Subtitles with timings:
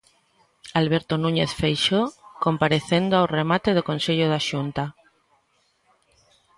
[0.81, 2.07] Alberto Núñez Feixóo
[2.45, 4.83] comparecendo ao remate do Consello da Xunta.